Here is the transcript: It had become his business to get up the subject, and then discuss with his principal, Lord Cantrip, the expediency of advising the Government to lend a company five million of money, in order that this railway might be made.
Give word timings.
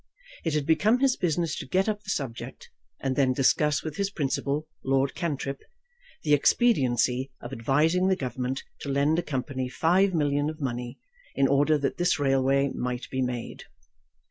It 0.43 0.55
had 0.55 0.65
become 0.65 0.97
his 0.97 1.15
business 1.15 1.55
to 1.57 1.67
get 1.67 1.87
up 1.87 2.01
the 2.01 2.09
subject, 2.09 2.71
and 3.01 3.15
then 3.15 3.33
discuss 3.33 3.83
with 3.83 3.97
his 3.97 4.09
principal, 4.09 4.67
Lord 4.83 5.13
Cantrip, 5.13 5.59
the 6.23 6.33
expediency 6.33 7.29
of 7.39 7.53
advising 7.53 8.07
the 8.07 8.15
Government 8.15 8.63
to 8.79 8.89
lend 8.89 9.19
a 9.19 9.21
company 9.21 9.69
five 9.69 10.15
million 10.15 10.49
of 10.49 10.59
money, 10.59 10.97
in 11.35 11.47
order 11.47 11.77
that 11.77 11.97
this 11.97 12.17
railway 12.17 12.69
might 12.73 13.11
be 13.11 13.21
made. 13.21 13.65